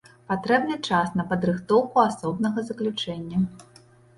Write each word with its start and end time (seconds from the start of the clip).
Патрэбны 0.29 0.77
час 0.87 1.11
на 1.19 1.25
падрыхтоўку 1.33 2.03
асобнага 2.07 2.59
заключэння. 2.71 3.47